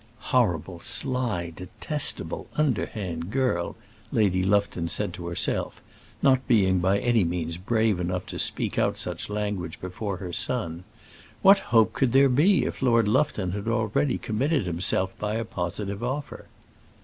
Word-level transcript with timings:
"Horrid, 0.33 0.63
sly, 0.81 1.53
detestable, 1.55 2.47
underhand 2.55 3.29
girl," 3.29 3.75
Lady 4.11 4.41
Lufton 4.41 4.87
said 4.87 5.13
to 5.13 5.27
herself, 5.27 5.79
not 6.23 6.47
being 6.47 6.79
by 6.79 6.97
any 6.97 7.23
means 7.23 7.57
brave 7.57 7.99
enough 7.99 8.25
to 8.25 8.39
speak 8.39 8.79
out 8.79 8.97
such 8.97 9.29
language 9.29 9.79
before 9.79 10.17
her 10.17 10.33
son. 10.33 10.85
What 11.43 11.59
hope 11.69 11.93
could 11.93 12.13
there 12.13 12.29
be 12.29 12.65
if 12.65 12.81
Lord 12.81 13.07
Lufton 13.07 13.51
had 13.51 13.67
already 13.67 14.17
committed 14.17 14.65
himself 14.65 15.13
by 15.19 15.35
a 15.35 15.45
positive 15.45 16.01
offer? 16.03 16.47